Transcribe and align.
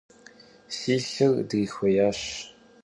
Si 0.75 0.95
lhır 1.03 1.35
drixuêyaş. 1.49 2.21